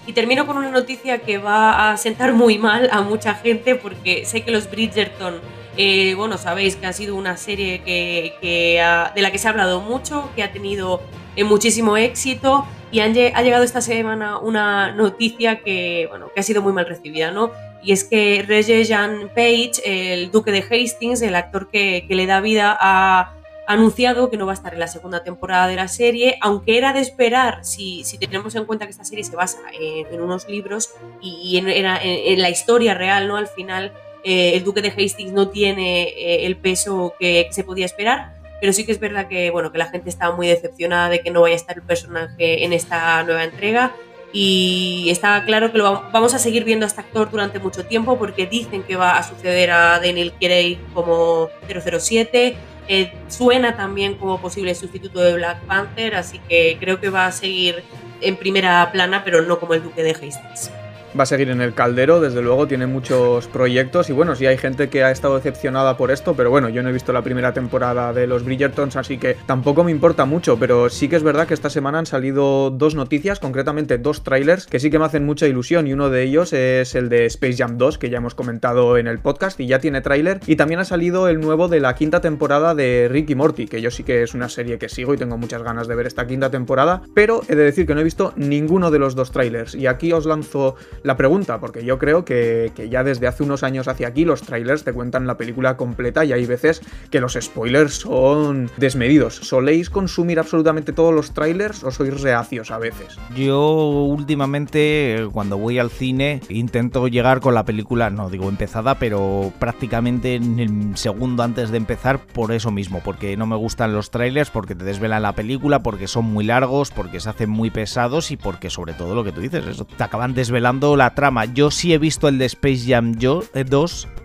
Y 0.06 0.12
termino 0.14 0.46
con 0.46 0.56
una 0.56 0.70
noticia 0.70 1.18
que 1.18 1.36
va 1.36 1.90
a 1.90 1.96
sentar 1.98 2.32
muy 2.32 2.56
mal 2.58 2.88
a 2.90 3.02
mucha 3.02 3.34
gente 3.34 3.74
porque 3.74 4.24
sé 4.24 4.42
que 4.42 4.50
los 4.50 4.70
Bridgerton, 4.70 5.34
eh, 5.76 6.14
bueno, 6.14 6.38
sabéis 6.38 6.76
que 6.76 6.86
ha 6.86 6.92
sido 6.94 7.14
una 7.14 7.36
serie 7.36 7.82
que, 7.82 8.80
de 9.14 9.22
la 9.22 9.30
que 9.30 9.38
se 9.38 9.48
ha 9.48 9.50
hablado 9.50 9.82
mucho, 9.82 10.30
que 10.34 10.42
ha 10.42 10.52
tenido 10.52 11.02
eh, 11.36 11.44
muchísimo 11.44 11.96
éxito 11.98 12.64
y 12.90 13.00
ha 13.00 13.08
llegado 13.08 13.64
esta 13.64 13.80
semana 13.80 14.38
una 14.38 14.92
noticia 14.92 15.60
que, 15.60 16.06
bueno, 16.08 16.30
que 16.34 16.40
ha 16.40 16.42
sido 16.42 16.62
muy 16.62 16.72
mal 16.72 16.86
recibida, 16.86 17.30
¿no? 17.30 17.50
y 17.82 17.92
es 17.92 18.04
que 18.04 18.44
Regé 18.46 18.84
Jean 18.84 19.30
Page, 19.34 19.80
el 19.84 20.30
duque 20.30 20.50
de 20.50 20.60
Hastings, 20.62 21.22
el 21.22 21.34
actor 21.34 21.70
que, 21.70 22.04
le 22.08 22.26
da 22.26 22.40
vida, 22.40 22.76
ha 22.80 23.34
anunciado 23.66 24.30
que 24.30 24.36
no 24.36 24.46
va 24.46 24.52
a 24.52 24.54
estar 24.54 24.72
en 24.72 24.80
la 24.80 24.88
segunda 24.88 25.22
temporada 25.22 25.68
de 25.68 25.76
la 25.76 25.88
serie, 25.88 26.38
aunque 26.40 26.78
era 26.78 26.92
de 26.92 27.00
esperar, 27.00 27.64
si, 27.64 28.04
tenemos 28.18 28.54
en 28.54 28.64
cuenta 28.64 28.86
que 28.86 28.90
esta 28.90 29.04
serie 29.04 29.24
se 29.24 29.36
basa 29.36 29.58
en, 29.78 30.20
unos 30.20 30.48
libros 30.48 30.90
y, 31.20 31.58
en, 31.58 32.42
la 32.42 32.50
historia 32.50 32.94
real, 32.94 33.28
¿no? 33.28 33.36
Al 33.36 33.48
final, 33.48 33.92
eh, 34.24 34.52
el 34.54 34.64
duque 34.64 34.82
de 34.82 34.88
Hastings 34.88 35.32
no 35.32 35.48
tiene 35.48 36.04
eh, 36.08 36.46
el 36.46 36.56
peso 36.56 37.14
que, 37.18 37.48
se 37.52 37.62
podía 37.62 37.86
esperar, 37.86 38.34
pero 38.60 38.72
sí 38.72 38.84
que 38.84 38.92
es 38.92 39.00
verdad 39.00 39.28
que, 39.28 39.50
bueno, 39.50 39.72
que 39.72 39.78
la 39.78 39.86
gente 39.86 40.08
está 40.08 40.30
muy 40.32 40.48
decepcionada 40.48 41.08
de 41.08 41.20
que 41.20 41.30
no 41.30 41.42
vaya 41.42 41.54
a 41.54 41.56
estar 41.56 41.76
el 41.76 41.82
personaje 41.82 42.64
en 42.64 42.72
esta 42.72 43.22
nueva 43.24 43.44
entrega 43.44 43.94
y 44.32 45.06
está 45.08 45.44
claro 45.44 45.72
que 45.72 45.78
lo 45.78 46.04
vamos 46.12 46.34
a 46.34 46.38
seguir 46.38 46.64
viendo 46.64 46.84
a 46.84 46.88
este 46.88 47.00
actor 47.00 47.30
durante 47.30 47.58
mucho 47.58 47.86
tiempo 47.86 48.18
porque 48.18 48.46
dicen 48.46 48.82
que 48.82 48.96
va 48.96 49.16
a 49.16 49.22
suceder 49.22 49.70
a 49.70 49.98
Daniel 50.00 50.32
Craig 50.38 50.78
como 50.92 51.48
007. 51.66 52.56
Eh, 52.90 53.12
suena 53.28 53.76
también 53.76 54.14
como 54.14 54.40
posible 54.40 54.74
sustituto 54.74 55.20
de 55.20 55.34
Black 55.34 55.60
Panther, 55.62 56.14
así 56.14 56.40
que 56.48 56.76
creo 56.80 57.00
que 57.00 57.10
va 57.10 57.26
a 57.26 57.32
seguir 57.32 57.82
en 58.20 58.36
primera 58.36 58.90
plana, 58.92 59.24
pero 59.24 59.42
no 59.42 59.60
como 59.60 59.74
el 59.74 59.82
Duque 59.82 60.02
de 60.02 60.10
Hastings 60.10 60.70
va 61.18 61.22
a 61.22 61.26
seguir 61.26 61.50
en 61.50 61.60
el 61.60 61.74
caldero, 61.74 62.20
desde 62.20 62.42
luego, 62.42 62.66
tiene 62.66 62.86
muchos 62.86 63.46
proyectos 63.48 64.10
y 64.10 64.12
bueno, 64.12 64.34
sí 64.34 64.46
hay 64.46 64.58
gente 64.58 64.88
que 64.88 65.04
ha 65.04 65.10
estado 65.10 65.36
decepcionada 65.36 65.96
por 65.96 66.10
esto, 66.10 66.34
pero 66.34 66.50
bueno, 66.50 66.68
yo 66.68 66.82
no 66.82 66.88
he 66.88 66.92
visto 66.92 67.12
la 67.12 67.22
primera 67.22 67.52
temporada 67.52 68.12
de 68.12 68.26
los 68.26 68.44
Bridgertons, 68.44 68.96
así 68.96 69.18
que 69.18 69.36
tampoco 69.46 69.84
me 69.84 69.90
importa 69.90 70.24
mucho, 70.24 70.58
pero 70.58 70.88
sí 70.88 71.08
que 71.08 71.16
es 71.16 71.22
verdad 71.22 71.46
que 71.46 71.54
esta 71.54 71.70
semana 71.70 71.98
han 71.98 72.06
salido 72.06 72.70
dos 72.70 72.94
noticias, 72.94 73.38
concretamente 73.38 73.98
dos 73.98 74.22
trailers, 74.22 74.66
que 74.66 74.80
sí 74.80 74.90
que 74.90 74.98
me 74.98 75.04
hacen 75.04 75.24
mucha 75.24 75.46
ilusión 75.46 75.86
y 75.86 75.92
uno 75.92 76.10
de 76.10 76.22
ellos 76.22 76.52
es 76.52 76.94
el 76.94 77.08
de 77.08 77.26
Space 77.26 77.56
Jam 77.56 77.78
2, 77.78 77.98
que 77.98 78.10
ya 78.10 78.18
hemos 78.18 78.34
comentado 78.34 78.96
en 78.96 79.06
el 79.06 79.18
podcast 79.18 79.58
y 79.60 79.66
ya 79.66 79.78
tiene 79.78 80.00
tráiler, 80.00 80.40
y 80.46 80.56
también 80.56 80.80
ha 80.80 80.84
salido 80.84 81.28
el 81.28 81.40
nuevo 81.40 81.68
de 81.68 81.80
la 81.80 81.94
quinta 81.94 82.20
temporada 82.20 82.74
de 82.74 83.08
Rick 83.10 83.30
y 83.30 83.34
Morty, 83.34 83.66
que 83.66 83.80
yo 83.80 83.90
sí 83.90 84.04
que 84.04 84.22
es 84.22 84.34
una 84.34 84.48
serie 84.48 84.78
que 84.78 84.88
sigo 84.88 85.14
y 85.14 85.16
tengo 85.16 85.36
muchas 85.38 85.62
ganas 85.62 85.88
de 85.88 85.94
ver 85.94 86.06
esta 86.06 86.26
quinta 86.26 86.50
temporada, 86.50 87.02
pero 87.14 87.42
he 87.48 87.54
de 87.54 87.64
decir 87.64 87.86
que 87.86 87.94
no 87.94 88.00
he 88.00 88.04
visto 88.04 88.32
ninguno 88.36 88.90
de 88.90 88.98
los 88.98 89.14
dos 89.14 89.32
trailers, 89.32 89.74
y 89.74 89.86
aquí 89.86 90.12
os 90.12 90.26
lanzo 90.26 90.76
la 91.08 91.16
pregunta, 91.16 91.58
porque 91.58 91.84
yo 91.84 91.98
creo 91.98 92.26
que, 92.26 92.70
ya 92.90 93.02
desde 93.02 93.26
hace 93.26 93.42
unos 93.42 93.62
años 93.62 93.88
hacia 93.88 94.08
aquí 94.08 94.26
los 94.26 94.42
trailers 94.42 94.84
te 94.84 94.92
cuentan 94.92 95.26
la 95.26 95.38
película 95.38 95.78
completa 95.78 96.22
y 96.24 96.32
hay 96.32 96.44
veces 96.44 96.82
que 97.10 97.18
los 97.18 97.32
spoilers 97.40 97.94
son 97.94 98.70
desmedidos. 98.76 99.36
¿Soléis 99.36 99.88
consumir 99.88 100.38
absolutamente 100.38 100.92
todos 100.92 101.14
los 101.14 101.32
trailers 101.32 101.82
o 101.82 101.90
sois 101.90 102.20
reacios 102.20 102.70
a 102.70 102.78
veces? 102.78 103.18
Yo 103.34 103.58
últimamente 103.70 105.26
cuando 105.32 105.56
voy 105.56 105.78
al 105.78 105.88
cine 105.88 106.42
intento 106.50 107.08
llegar 107.08 107.40
con 107.40 107.54
la 107.54 107.64
película, 107.64 108.10
no 108.10 108.28
digo 108.28 108.50
empezada, 108.50 108.98
pero 108.98 109.50
prácticamente 109.58 110.34
en 110.34 110.60
el 110.60 110.96
segundo 110.98 111.42
antes 111.42 111.70
de 111.70 111.78
empezar 111.78 112.20
por 112.20 112.52
eso 112.52 112.70
mismo, 112.70 113.00
porque 113.02 113.34
no 113.38 113.46
me 113.46 113.56
gustan 113.56 113.94
los 113.94 114.10
trailers, 114.10 114.50
porque 114.50 114.74
te 114.74 114.84
desvelan 114.84 115.22
la 115.22 115.32
película, 115.32 115.82
porque 115.82 116.06
son 116.06 116.26
muy 116.26 116.44
largos, 116.44 116.90
porque 116.90 117.18
se 117.18 117.30
hacen 117.30 117.48
muy 117.48 117.70
pesados 117.70 118.30
y 118.30 118.36
porque 118.36 118.68
sobre 118.68 118.92
todo 118.92 119.14
lo 119.14 119.24
que 119.24 119.32
tú 119.32 119.40
dices, 119.40 119.66
eso 119.66 119.86
te 119.86 120.04
acaban 120.04 120.34
desvelando 120.34 120.87
la 120.96 121.14
trama. 121.14 121.44
Yo 121.46 121.70
sí 121.70 121.92
he 121.92 121.98
visto 121.98 122.28
el 122.28 122.38
de 122.38 122.46
Space 122.46 122.84
Jam 122.86 123.12
2, 123.12 123.50
eh, 123.54 123.64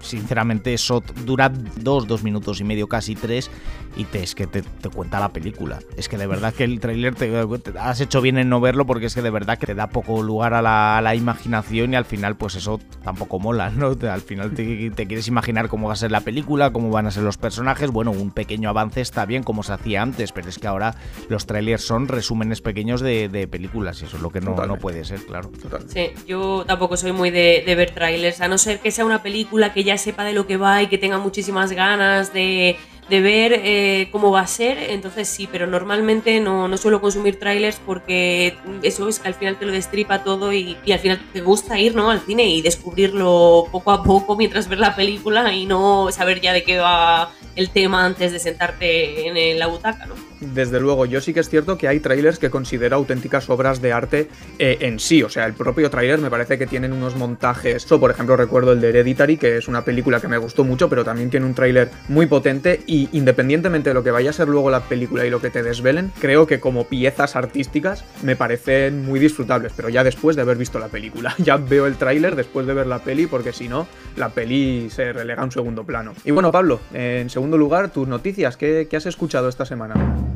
sinceramente 0.01 0.73
eso 0.73 1.03
dura 1.25 1.51
dos, 1.77 2.07
dos 2.07 2.23
minutos 2.23 2.59
y 2.59 2.63
medio, 2.63 2.87
casi 2.87 3.15
tres, 3.15 3.49
y 3.95 4.05
te, 4.05 4.23
es 4.23 4.35
que 4.35 4.47
te, 4.47 4.63
cuenta 4.89 5.19
la 5.19 5.29
película. 5.29 5.79
Es 5.97 6.09
que 6.09 6.17
de 6.17 6.27
verdad 6.27 6.53
que 6.53 6.63
el 6.63 6.79
tráiler 6.79 7.15
te, 7.15 7.31
has 7.79 8.01
hecho 8.01 8.21
bien 8.21 8.37
en 8.37 8.49
no 8.49 8.59
verlo 8.59 8.85
porque 8.85 9.07
es 9.07 9.15
que 9.15 9.21
de 9.21 9.29
verdad 9.29 9.57
que 9.57 9.65
te 9.65 9.75
da 9.75 9.87
poco 9.87 10.21
lugar 10.21 10.53
a 10.53 10.61
la, 10.61 11.15
imaginación 11.15 11.93
y 11.93 11.95
al 11.95 12.05
final 12.05 12.35
pues 12.35 12.55
eso 12.55 12.79
tampoco 13.03 13.39
mola, 13.39 13.69
¿no? 13.69 13.95
Al 14.09 14.21
final 14.21 14.51
te, 14.53 14.91
quieres 14.91 15.27
imaginar 15.27 15.69
cómo 15.69 15.87
va 15.87 15.93
a 15.93 15.97
ser 15.97 16.11
la 16.11 16.21
película, 16.21 16.73
cómo 16.73 16.89
van 16.89 17.07
a 17.07 17.11
ser 17.11 17.23
los 17.23 17.37
personajes. 17.37 17.91
Bueno, 17.91 18.11
un 18.11 18.31
pequeño 18.31 18.69
avance 18.69 19.01
está 19.01 19.25
bien 19.25 19.43
como 19.43 19.63
se 19.63 19.73
hacía 19.73 20.01
antes, 20.01 20.31
pero 20.31 20.49
es 20.49 20.57
que 20.57 20.67
ahora 20.67 20.95
los 21.29 21.45
trailers 21.45 21.83
son 21.83 22.07
resúmenes 22.07 22.61
pequeños 22.61 23.01
de, 23.01 23.47
películas 23.49 24.01
y 24.01 24.05
eso 24.05 24.17
es 24.17 24.23
lo 24.23 24.31
que 24.31 24.41
no, 24.41 24.55
no 24.55 24.77
puede 24.77 25.05
ser, 25.05 25.23
claro. 25.25 25.51
Sí, 25.87 26.11
yo 26.25 26.52
tampoco 26.65 26.97
soy 26.97 27.11
muy 27.11 27.31
de, 27.31 27.63
ver 27.75 27.91
trailers, 27.91 28.41
a 28.41 28.47
no 28.47 28.57
ser 28.57 28.79
que 28.79 28.91
sea 28.91 29.05
una 29.05 29.23
película 29.23 29.73
que 29.73 29.83
ya 29.83 29.97
sepa 29.97 30.23
de 30.23 30.33
lo 30.33 30.47
que 30.47 30.57
va 30.57 30.81
y 30.81 30.87
que 30.87 30.97
tenga 30.97 31.17
muchísimas 31.17 31.71
ganas 31.71 32.33
de 32.33 32.77
de 33.09 33.21
ver 33.21 33.53
eh, 33.53 34.07
cómo 34.11 34.31
va 34.31 34.41
a 34.41 34.47
ser, 34.47 34.77
entonces 34.89 35.27
sí, 35.27 35.47
pero 35.51 35.67
normalmente 35.67 36.39
no, 36.39 36.67
no, 36.67 36.77
suelo 36.77 37.01
consumir 37.01 37.37
trailers 37.37 37.79
porque 37.85 38.55
eso 38.81 39.07
es 39.09 39.19
que 39.19 39.27
al 39.27 39.33
final 39.33 39.57
te 39.57 39.65
lo 39.65 39.71
destripa 39.71 40.23
todo 40.23 40.53
y, 40.53 40.77
al 40.91 40.99
final 40.99 41.21
te 41.33 41.41
gusta 41.41 41.79
ir 41.79 41.95
¿no? 41.95 42.09
al 42.09 42.21
cine 42.21 42.45
y 42.45 42.61
descubrirlo 42.61 43.65
poco 43.71 43.91
a 43.91 44.03
poco 44.03 44.37
mientras 44.37 44.67
ver 44.69 44.79
la 44.79 44.95
película 44.95 45.53
y 45.53 45.65
no 45.65 46.11
saber 46.11 46.39
ya 46.39 46.53
de 46.53 46.63
qué 46.63 46.77
va 46.77 47.31
el 47.55 47.69
tema 47.69 48.05
antes 48.05 48.31
de 48.31 48.39
sentarte 48.39 49.27
en 49.27 49.59
la 49.59 49.67
butaca, 49.67 50.05
¿no? 50.05 50.32
Desde 50.53 50.79
luego, 50.79 51.05
yo 51.05 51.21
sí 51.21 51.33
que 51.33 51.39
es 51.39 51.49
cierto 51.49 51.77
que 51.77 51.87
hay 51.87 51.99
trailers 51.99 52.39
que 52.39 52.49
considero 52.49 52.95
auténticas 52.95 53.49
obras 53.49 53.81
de 53.81 53.93
arte 53.93 54.27
eh, 54.59 54.77
en 54.81 54.99
sí. 54.99 55.23
O 55.23 55.29
sea, 55.29 55.45
el 55.45 55.53
propio 55.53 55.89
trailer 55.89 56.19
me 56.19 56.29
parece 56.29 56.57
que 56.57 56.67
tienen 56.67 56.93
unos 56.93 57.15
montajes. 57.15 57.83
So, 57.83 57.99
por 57.99 58.11
ejemplo, 58.11 58.35
recuerdo 58.35 58.73
el 58.73 58.81
de 58.81 58.89
Hereditary, 58.89 59.37
que 59.37 59.57
es 59.57 59.67
una 59.67 59.83
película 59.83 60.19
que 60.19 60.27
me 60.27 60.37
gustó 60.37 60.63
mucho, 60.63 60.89
pero 60.89 61.03
también 61.03 61.29
tiene 61.29 61.45
un 61.45 61.53
trailer 61.53 61.89
muy 62.07 62.25
potente. 62.25 62.81
Y 62.87 63.09
independientemente 63.11 63.89
de 63.89 63.93
lo 63.93 64.03
que 64.03 64.11
vaya 64.11 64.29
a 64.29 64.33
ser 64.33 64.47
luego 64.47 64.69
la 64.69 64.81
película 64.81 65.25
y 65.25 65.29
lo 65.29 65.41
que 65.41 65.49
te 65.49 65.63
desvelen, 65.63 66.11
creo 66.19 66.47
que 66.47 66.59
como 66.59 66.85
piezas 66.85 67.35
artísticas 67.35 68.03
me 68.23 68.35
parecen 68.35 69.05
muy 69.05 69.19
disfrutables. 69.19 69.73
Pero 69.75 69.89
ya 69.89 70.03
después 70.03 70.35
de 70.35 70.41
haber 70.41 70.57
visto 70.57 70.79
la 70.79 70.87
película, 70.87 71.35
ya 71.39 71.57
veo 71.57 71.87
el 71.87 71.95
tráiler 71.95 72.35
después 72.35 72.67
de 72.67 72.73
ver 72.73 72.87
la 72.87 72.99
peli, 72.99 73.27
porque 73.27 73.53
si 73.53 73.67
no, 73.67 73.87
la 74.17 74.29
peli 74.29 74.89
se 74.89 75.13
relega 75.13 75.41
a 75.41 75.45
un 75.45 75.51
segundo 75.51 75.83
plano. 75.83 76.13
Y 76.23 76.31
bueno, 76.31 76.51
Pablo, 76.51 76.79
en 76.93 77.29
segundo 77.29 77.57
lugar, 77.57 77.91
tus 77.91 78.07
noticias, 78.07 78.57
qué 78.57 78.87
has 78.93 79.05
escuchado 79.05 79.49
esta 79.49 79.65
semana? 79.65 80.32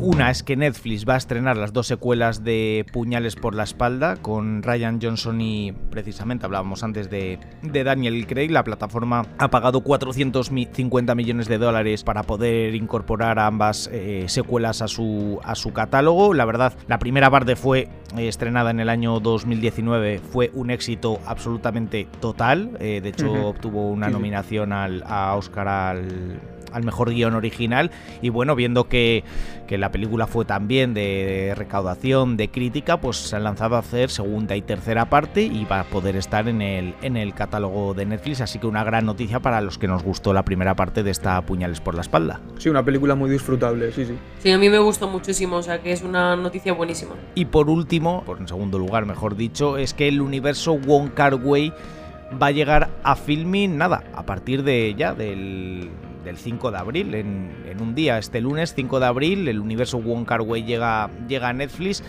Una 0.00 0.30
es 0.30 0.44
que 0.44 0.56
Netflix 0.56 1.08
va 1.08 1.14
a 1.14 1.16
estrenar 1.16 1.56
las 1.56 1.72
dos 1.72 1.88
secuelas 1.88 2.44
de 2.44 2.86
Puñales 2.92 3.34
por 3.34 3.56
la 3.56 3.64
espalda 3.64 4.14
con 4.14 4.62
Ryan 4.62 5.00
Johnson 5.02 5.40
y 5.40 5.72
precisamente 5.72 6.46
hablábamos 6.46 6.84
antes 6.84 7.10
de, 7.10 7.40
Daniel 7.62 8.24
Craig. 8.28 8.50
La 8.50 8.62
plataforma 8.62 9.26
ha 9.38 9.48
pagado 9.50 9.80
450 9.80 11.14
millones 11.16 11.48
de 11.48 11.58
dólares 11.58 12.04
para 12.04 12.22
poder 12.22 12.76
incorporar 12.76 13.40
ambas 13.40 13.90
eh, 13.92 14.26
secuelas 14.28 14.82
a 14.82 14.88
su, 14.88 15.40
a 15.42 15.56
su 15.56 15.72
catálogo. 15.72 16.32
La 16.32 16.44
verdad, 16.44 16.74
la 16.86 17.00
primera 17.00 17.28
parte 17.28 17.56
fue 17.56 17.88
eh, 18.16 18.28
estrenada 18.28 18.70
en 18.70 18.78
el 18.78 18.90
año 18.90 19.18
2019, 19.18 20.20
fue 20.20 20.52
un 20.54 20.70
éxito 20.70 21.18
absolutamente 21.26 22.06
total. 22.20 22.76
Eh, 22.78 23.00
de 23.02 23.08
hecho, 23.08 23.32
obtuvo 23.48 23.88
una 23.88 24.08
nominación 24.10 24.72
al, 24.72 25.02
a 25.04 25.34
Oscar 25.34 25.66
al 25.66 26.40
al 26.72 26.84
mejor 26.84 27.10
guion 27.10 27.34
original. 27.34 27.90
Y 28.22 28.28
bueno, 28.30 28.54
viendo 28.54 28.88
que, 28.88 29.24
la 29.68 29.92
película 29.92 30.26
fue 30.26 30.44
también 30.44 30.94
de, 30.94 31.52
recaudación, 31.56 32.36
de 32.36 32.50
crítica, 32.50 33.00
pues 33.00 33.16
se 33.18 33.36
han 33.36 33.44
lanzado 33.44 33.76
a 33.76 33.80
hacer 33.80 34.10
segunda 34.10 34.56
y 34.56 34.62
tercera 34.62 35.10
parte 35.10 35.42
y 35.42 35.64
va 35.64 35.80
a 35.80 35.84
poder 35.84 36.16
estar 36.16 36.48
en 36.48 36.62
el, 36.62 36.94
en 37.02 37.16
el 37.16 37.34
catálogo 37.34 37.94
de 37.94 38.06
Netflix. 38.06 38.40
Así 38.40 38.58
que 38.58 38.66
una 38.66 38.84
gran 38.84 39.06
noticia 39.06 39.40
para 39.40 39.60
los 39.60 39.78
que 39.78 39.86
nos 39.86 40.02
gustó 40.02 40.32
la 40.32 40.44
primera 40.44 40.74
parte 40.74 41.02
de 41.02 41.10
esta 41.10 41.40
Puñales 41.42 41.80
por 41.80 41.94
la 41.94 42.00
espalda. 42.00 42.40
Sí, 42.58 42.68
una 42.68 42.84
película 42.84 43.14
muy 43.14 43.30
disfrutable, 43.30 43.92
sí, 43.92 44.04
sí. 44.04 44.18
Sí, 44.38 44.50
a 44.50 44.58
mí 44.58 44.68
me 44.68 44.78
gustó 44.78 45.08
muchísimo, 45.08 45.56
o 45.56 45.62
sea 45.62 45.80
que 45.82 45.92
es 45.92 46.02
una 46.02 46.36
noticia 46.36 46.72
buenísima. 46.72 47.14
Y 47.34 47.46
por 47.46 47.70
último, 47.70 48.22
por 48.24 48.38
en 48.38 48.48
segundo 48.48 48.78
lugar, 48.78 49.06
mejor 49.06 49.36
dicho, 49.36 49.78
es 49.78 49.94
que 49.94 50.08
el 50.08 50.20
universo 50.20 50.78
Wong 50.78 51.10
Kar 51.14 51.34
Wai 51.34 51.72
va 52.40 52.48
a 52.48 52.50
llegar 52.50 52.90
a 53.02 53.16
filming 53.16 53.76
nada, 53.78 54.04
a 54.14 54.24
partir 54.24 54.62
de 54.62 54.94
ya 54.96 55.14
del 55.14 55.90
el 56.28 56.36
5 56.36 56.70
de 56.70 56.78
abril, 56.78 57.14
en, 57.14 57.80
un 57.80 57.94
día, 57.94 58.18
este 58.18 58.40
lunes 58.40 58.74
5 58.74 59.00
de 59.00 59.06
abril, 59.06 59.48
el 59.48 59.60
universo 59.60 60.00
Wong 60.00 60.26
Kar 60.26 60.44
llega, 60.44 61.10
llega 61.28 61.48
a 61.48 61.52
Netflix. 61.52 62.02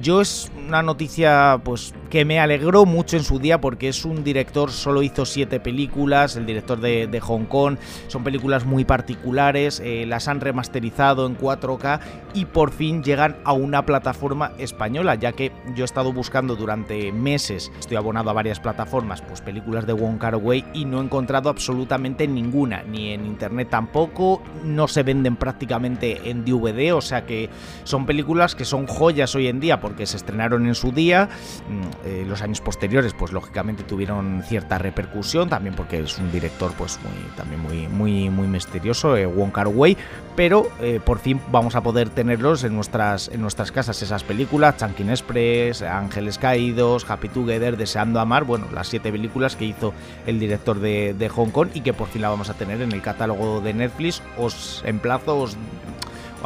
Yo 0.00 0.20
es 0.20 0.50
una 0.66 0.82
noticia 0.82 1.60
pues 1.64 1.94
que 2.10 2.24
me 2.24 2.40
alegró 2.40 2.86
mucho 2.86 3.16
en 3.16 3.24
su 3.24 3.38
día 3.38 3.60
porque 3.60 3.88
es 3.88 4.04
un 4.04 4.24
director, 4.24 4.70
solo 4.70 5.02
hizo 5.02 5.26
siete 5.26 5.60
películas, 5.60 6.36
el 6.36 6.46
director 6.46 6.80
de, 6.80 7.20
Hong 7.20 7.44
Kong, 7.46 7.76
son 8.08 8.24
películas 8.24 8.64
muy 8.64 8.84
particulares, 8.84 9.80
eh, 9.84 10.04
las 10.06 10.28
han 10.28 10.40
remasterizado 10.40 11.26
en 11.26 11.36
4K 11.36 12.00
y 12.34 12.44
por 12.44 12.70
fin 12.70 13.02
llegan 13.02 13.36
a 13.44 13.52
una 13.52 13.86
plataforma 13.86 14.52
española, 14.58 15.14
ya 15.14 15.32
que 15.32 15.52
yo 15.74 15.84
he 15.84 15.86
estado 15.86 16.12
buscando 16.12 16.56
durante 16.56 17.10
meses, 17.12 17.72
estoy 17.78 17.96
abonado 17.96 18.30
a 18.30 18.34
varias 18.34 18.60
plataformas, 18.60 19.22
pues 19.22 19.40
películas 19.40 19.86
de 19.86 19.92
Wong 19.92 20.18
Kar 20.18 20.36
Wai 20.36 20.64
y 20.74 20.84
no 20.84 21.00
he 21.00 21.04
encontrado 21.04 21.48
absolutamente 21.48 22.28
ninguna, 22.28 22.82
ni 22.82 23.12
en 23.12 23.26
internet 23.26 23.68
tampoco, 23.70 24.42
no 24.64 24.88
se 24.88 25.02
venden 25.02 25.36
prácticamente 25.36 26.30
en 26.30 26.44
DVD, 26.44 26.94
o 26.94 27.00
sea 27.00 27.24
que 27.24 27.48
son 27.84 28.06
películas 28.06 28.54
que 28.54 28.64
son 28.64 28.86
joyas 28.86 29.34
hoy 29.34 29.48
en 29.48 29.60
día 29.60 29.80
porque 29.80 30.06
se 30.06 30.16
estrenaron 30.16 30.66
en 30.66 30.74
su 30.74 30.92
día, 30.92 31.28
mm, 31.68 31.95
eh, 32.04 32.24
los 32.26 32.42
años 32.42 32.60
posteriores 32.60 33.14
pues 33.14 33.32
lógicamente 33.32 33.82
tuvieron 33.82 34.42
cierta 34.44 34.78
repercusión, 34.78 35.48
también 35.48 35.74
porque 35.74 36.00
es 36.00 36.18
un 36.18 36.30
director 36.30 36.72
pues 36.76 36.98
muy, 37.02 37.36
también 37.36 37.60
muy, 37.60 37.88
muy, 37.88 38.30
muy 38.30 38.46
misterioso, 38.46 39.16
eh, 39.16 39.26
Wong 39.26 39.52
Kar 39.52 39.68
Wai, 39.68 39.96
pero 40.34 40.68
eh, 40.80 41.00
por 41.04 41.18
fin 41.18 41.40
vamos 41.50 41.74
a 41.74 41.82
poder 41.82 42.10
tenerlos 42.10 42.64
en 42.64 42.74
nuestras, 42.74 43.28
en 43.28 43.40
nuestras 43.40 43.72
casas, 43.72 44.00
esas 44.02 44.24
películas, 44.24 44.76
Chunkin 44.76 45.10
Express, 45.10 45.82
Ángeles 45.82 46.38
Caídos, 46.38 47.08
Happy 47.08 47.28
Together, 47.28 47.76
Deseando 47.76 48.20
Amar, 48.20 48.44
bueno, 48.44 48.66
las 48.72 48.88
siete 48.88 49.10
películas 49.10 49.56
que 49.56 49.64
hizo 49.64 49.92
el 50.26 50.38
director 50.38 50.80
de, 50.80 51.14
de 51.14 51.28
Hong 51.28 51.50
Kong 51.50 51.68
y 51.74 51.80
que 51.80 51.92
por 51.92 52.08
fin 52.08 52.22
la 52.22 52.28
vamos 52.28 52.50
a 52.50 52.54
tener 52.54 52.80
en 52.82 52.92
el 52.92 53.02
catálogo 53.02 53.60
de 53.60 53.74
Netflix, 53.74 54.22
os 54.38 54.82
emplazo, 54.84 55.38
os 55.38 55.56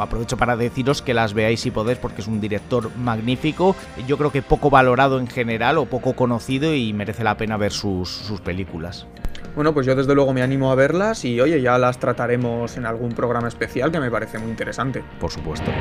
aprovecho 0.01 0.37
para 0.37 0.55
deciros 0.55 1.01
que 1.01 1.13
las 1.13 1.33
veáis 1.33 1.61
si 1.61 1.71
podéis 1.71 1.99
porque 1.99 2.21
es 2.21 2.27
un 2.27 2.41
director 2.41 2.89
magnífico. 2.97 3.75
Yo 4.07 4.17
creo 4.17 4.31
que 4.31 4.41
poco 4.41 4.69
valorado 4.69 5.19
en 5.19 5.27
general 5.27 5.77
o 5.77 5.85
poco 5.85 6.13
conocido 6.13 6.73
y 6.73 6.93
merece 6.93 7.23
la 7.23 7.37
pena 7.37 7.57
ver 7.57 7.71
sus, 7.71 8.09
sus 8.09 8.41
películas. 8.41 9.07
Bueno, 9.55 9.73
pues 9.73 9.85
yo 9.85 9.95
desde 9.95 10.15
luego 10.15 10.33
me 10.33 10.41
animo 10.41 10.71
a 10.71 10.75
verlas 10.75 11.25
y 11.25 11.39
oye, 11.41 11.61
ya 11.61 11.77
las 11.77 11.99
trataremos 11.99 12.77
en 12.77 12.85
algún 12.85 13.11
programa 13.11 13.47
especial 13.47 13.91
que 13.91 13.99
me 13.99 14.09
parece 14.09 14.39
muy 14.39 14.49
interesante. 14.49 15.03
Por 15.19 15.31
supuesto. 15.31 15.71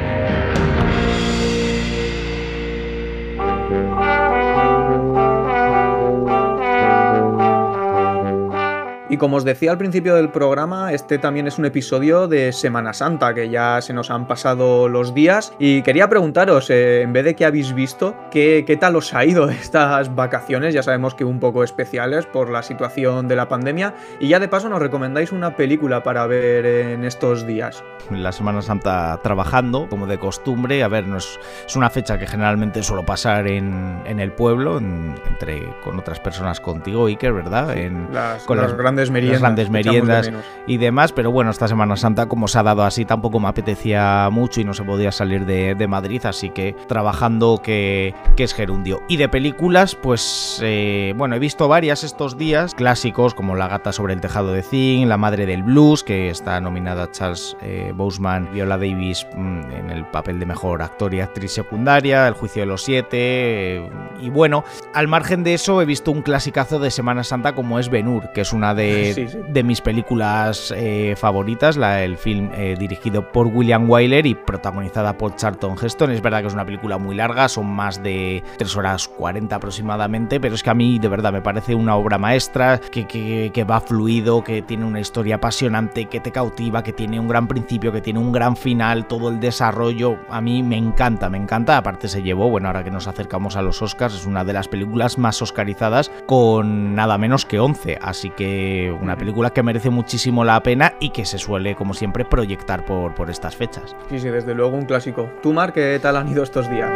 Y 9.10 9.16
como 9.16 9.38
os 9.38 9.44
decía 9.44 9.72
al 9.72 9.78
principio 9.78 10.14
del 10.14 10.28
programa, 10.28 10.92
este 10.92 11.18
también 11.18 11.48
es 11.48 11.58
un 11.58 11.64
episodio 11.64 12.28
de 12.28 12.52
Semana 12.52 12.92
Santa, 12.92 13.34
que 13.34 13.50
ya 13.50 13.80
se 13.82 13.92
nos 13.92 14.08
han 14.08 14.28
pasado 14.28 14.88
los 14.88 15.14
días. 15.14 15.52
Y 15.58 15.82
quería 15.82 16.08
preguntaros, 16.08 16.70
eh, 16.70 17.02
en 17.02 17.12
vez 17.12 17.24
de 17.24 17.34
qué 17.34 17.44
habéis 17.44 17.74
visto, 17.74 18.14
¿qué, 18.30 18.62
¿qué, 18.64 18.76
tal 18.76 18.94
os 18.94 19.12
ha 19.12 19.24
ido 19.24 19.50
estas 19.50 20.14
vacaciones? 20.14 20.74
Ya 20.74 20.84
sabemos 20.84 21.16
que 21.16 21.24
un 21.24 21.40
poco 21.40 21.64
especiales 21.64 22.24
por 22.24 22.50
la 22.50 22.62
situación 22.62 23.26
de 23.26 23.34
la 23.34 23.48
pandemia. 23.48 23.96
Y 24.20 24.28
ya 24.28 24.38
de 24.38 24.46
paso 24.46 24.68
nos 24.68 24.78
recomendáis 24.78 25.32
una 25.32 25.56
película 25.56 26.04
para 26.04 26.28
ver 26.28 26.64
en 26.64 27.04
estos 27.04 27.44
días. 27.48 27.82
La 28.10 28.30
Semana 28.30 28.62
Santa 28.62 29.18
trabajando, 29.24 29.88
como 29.88 30.06
de 30.06 30.18
costumbre. 30.18 30.84
A 30.84 30.88
ver, 30.88 31.08
no 31.08 31.16
es, 31.16 31.36
una 31.74 31.90
fecha 31.90 32.16
que 32.16 32.28
generalmente 32.28 32.84
suelo 32.84 33.04
pasar 33.04 33.48
en, 33.48 34.04
el 34.06 34.30
pueblo, 34.30 34.78
entre, 34.78 35.64
con 35.82 35.98
otras 35.98 36.20
personas 36.20 36.60
contigo, 36.60 37.06
Iker, 37.06 37.32
¿verdad? 37.32 37.76
En, 37.76 38.06
con 38.46 38.58
las 38.58 38.74
grandes 38.74 38.99
meriendas, 39.08 39.40
grandes 39.40 39.70
meriendas 39.70 40.30
y 40.66 40.76
demás, 40.76 41.12
pero 41.12 41.30
bueno, 41.30 41.50
esta 41.50 41.68
Semana 41.68 41.96
Santa 41.96 42.26
como 42.26 42.48
se 42.48 42.58
ha 42.58 42.62
dado 42.62 42.82
así 42.82 43.04
tampoco 43.04 43.38
me 43.40 43.48
apetecía 43.48 44.28
mucho 44.30 44.60
y 44.60 44.64
no 44.64 44.74
se 44.74 44.82
podía 44.82 45.12
salir 45.12 45.46
de, 45.46 45.86
Madrid, 45.88 46.26
así 46.26 46.50
que 46.50 46.74
trabajando 46.88 47.60
que, 47.62 48.14
que, 48.36 48.44
es 48.44 48.52
gerundio. 48.52 49.02
Y 49.08 49.16
de 49.16 49.28
películas, 49.28 49.94
pues 49.94 50.60
eh, 50.62 51.14
bueno, 51.16 51.36
he 51.36 51.38
visto 51.38 51.68
varias 51.68 52.04
estos 52.04 52.36
días, 52.36 52.74
clásicos 52.74 53.34
como 53.34 53.56
La 53.56 53.68
gata 53.68 53.92
sobre 53.92 54.14
el 54.14 54.20
tejado 54.20 54.52
de 54.52 54.62
zinc, 54.62 55.08
La 55.08 55.16
madre 55.16 55.46
del 55.46 55.62
blues, 55.62 56.02
que 56.02 56.30
está 56.30 56.60
nominada 56.60 57.04
a 57.04 57.10
Charles 57.10 57.56
eh, 57.62 57.92
Boseman, 57.94 58.48
Viola 58.52 58.76
Davis 58.76 59.26
mm, 59.36 59.72
en 59.72 59.90
el 59.90 60.04
papel 60.06 60.40
de 60.40 60.46
mejor 60.46 60.82
actor 60.82 61.14
y 61.14 61.20
actriz 61.20 61.52
secundaria, 61.52 62.26
El 62.26 62.34
juicio 62.34 62.62
de 62.62 62.66
los 62.66 62.82
siete, 62.82 63.20
eh, 63.20 63.90
y 64.20 64.30
bueno, 64.30 64.64
al 64.94 65.06
margen 65.06 65.44
de 65.44 65.54
eso 65.54 65.82
he 65.82 65.84
visto 65.84 66.10
un 66.10 66.22
clasicazo 66.22 66.78
de 66.78 66.90
Semana 66.90 67.24
Santa 67.24 67.54
como 67.54 67.78
es 67.78 67.88
Benur, 67.88 68.32
que 68.32 68.40
es 68.40 68.52
una 68.52 68.74
de 68.74 68.89
de, 68.90 69.62
mis 69.62 69.80
películas 69.80 70.72
eh, 70.76 71.14
favoritas, 71.16 71.76
la, 71.76 72.02
el 72.02 72.16
film 72.16 72.50
eh, 72.54 72.76
dirigido 72.78 73.30
por 73.30 73.46
William 73.46 73.88
Wyler 73.88 74.26
y 74.26 74.34
protagonizada 74.34 75.16
por 75.16 75.36
Charlton 75.36 75.76
Heston. 75.80 76.10
Es 76.10 76.22
verdad 76.22 76.40
que 76.40 76.48
es 76.48 76.54
una 76.54 76.64
película 76.64 76.98
muy 76.98 77.14
larga, 77.14 77.48
son 77.48 77.66
más 77.66 78.02
de 78.02 78.42
3 78.58 78.76
horas 78.76 79.08
40 79.08 79.54
aproximadamente, 79.54 80.40
pero 80.40 80.54
es 80.54 80.62
que 80.62 80.70
a 80.70 80.74
mí 80.74 80.98
de 80.98 81.08
verdad 81.08 81.32
me 81.32 81.42
parece 81.42 81.74
una 81.74 81.96
obra 81.96 82.18
maestra, 82.18 82.80
que, 82.80 83.06
que, 83.06 83.64
va 83.64 83.80
fluido, 83.80 84.42
que 84.42 84.62
tiene 84.62 84.84
una 84.84 85.00
historia 85.00 85.36
apasionante, 85.36 86.06
que 86.06 86.20
te 86.20 86.32
cautiva, 86.32 86.82
que 86.82 86.92
tiene 86.92 87.20
un 87.20 87.28
gran 87.28 87.46
principio, 87.46 87.92
que 87.92 88.00
tiene 88.00 88.18
un 88.18 88.32
gran 88.32 88.56
final, 88.56 89.06
todo 89.06 89.28
el 89.28 89.40
desarrollo, 89.40 90.16
a 90.28 90.40
mí 90.40 90.62
me 90.62 90.76
encanta, 90.76 91.28
me 91.28 91.38
encanta. 91.38 91.76
Aparte 91.76 92.08
se 92.08 92.22
llevó, 92.22 92.48
bueno, 92.50 92.68
ahora 92.68 92.84
que 92.84 92.90
nos 92.90 93.06
acercamos 93.06 93.56
a 93.56 93.62
los 93.62 93.82
Oscars, 93.82 94.14
es 94.14 94.26
una 94.26 94.44
de 94.44 94.52
las 94.52 94.68
películas 94.68 95.18
más 95.18 95.40
oscarizadas 95.42 96.10
con 96.26 96.94
nada 96.94 97.18
menos 97.18 97.44
que 97.44 97.58
11, 97.58 97.98
así 98.00 98.30
que 98.30 98.79
una 98.88 99.16
película 99.16 99.50
que 99.50 99.62
merece 99.62 99.90
muchísimo 99.90 100.44
la 100.44 100.62
pena 100.62 100.94
y 101.00 101.10
que 101.10 101.24
se 101.24 101.38
suele, 101.38 101.74
como 101.74 101.94
siempre, 101.94 102.24
proyectar 102.24 102.84
por, 102.84 103.14
por 103.14 103.30
estas 103.30 103.56
fechas. 103.56 103.94
Sí, 104.08 104.18
sí, 104.18 104.28
desde 104.28 104.54
luego 104.54 104.76
un 104.76 104.86
clásico. 104.86 105.30
¿Tú, 105.42 105.52
Mar, 105.52 105.72
qué 105.72 105.98
tal 106.00 106.16
han 106.16 106.28
ido 106.28 106.42
estos 106.42 106.70
días? 106.70 106.90